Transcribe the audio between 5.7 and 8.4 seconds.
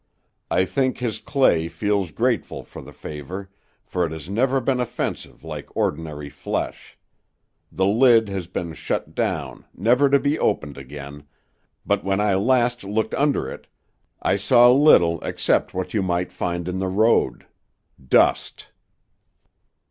ordinary flesh. The lid